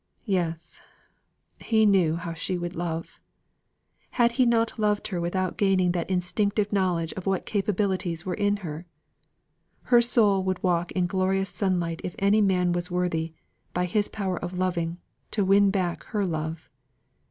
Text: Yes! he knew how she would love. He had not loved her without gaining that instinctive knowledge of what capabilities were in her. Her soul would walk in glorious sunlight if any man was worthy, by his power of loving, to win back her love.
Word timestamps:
Yes! 0.25 0.81
he 1.59 1.85
knew 1.85 2.15
how 2.15 2.33
she 2.33 2.57
would 2.57 2.75
love. 2.75 3.19
He 4.09 4.13
had 4.39 4.49
not 4.49 4.79
loved 4.79 5.09
her 5.09 5.21
without 5.21 5.57
gaining 5.59 5.91
that 5.91 6.09
instinctive 6.09 6.73
knowledge 6.73 7.13
of 7.13 7.27
what 7.27 7.45
capabilities 7.45 8.25
were 8.25 8.33
in 8.33 8.57
her. 8.65 8.87
Her 9.83 10.01
soul 10.01 10.43
would 10.43 10.63
walk 10.63 10.91
in 10.93 11.05
glorious 11.05 11.51
sunlight 11.51 12.01
if 12.03 12.15
any 12.17 12.41
man 12.41 12.71
was 12.73 12.89
worthy, 12.89 13.35
by 13.75 13.85
his 13.85 14.09
power 14.09 14.39
of 14.39 14.57
loving, 14.57 14.97
to 15.29 15.45
win 15.45 15.69
back 15.69 16.01
her 16.05 16.25
love. 16.25 16.67